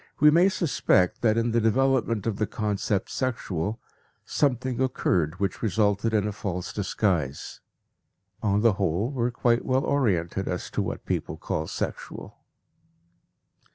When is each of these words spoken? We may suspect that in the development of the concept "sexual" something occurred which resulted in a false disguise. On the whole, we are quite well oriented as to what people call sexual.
We 0.19 0.31
may 0.31 0.49
suspect 0.49 1.21
that 1.21 1.37
in 1.37 1.51
the 1.51 1.61
development 1.61 2.25
of 2.25 2.37
the 2.37 2.47
concept 2.47 3.11
"sexual" 3.11 3.79
something 4.25 4.81
occurred 4.81 5.39
which 5.39 5.61
resulted 5.61 6.11
in 6.11 6.27
a 6.27 6.31
false 6.31 6.73
disguise. 6.73 7.59
On 8.41 8.61
the 8.61 8.73
whole, 8.73 9.11
we 9.11 9.25
are 9.25 9.29
quite 9.29 9.63
well 9.63 9.83
oriented 9.85 10.47
as 10.47 10.71
to 10.71 10.81
what 10.81 11.05
people 11.05 11.37
call 11.37 11.67
sexual. 11.67 12.39